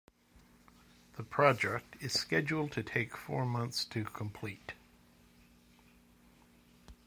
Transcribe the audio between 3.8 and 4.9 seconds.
to complete.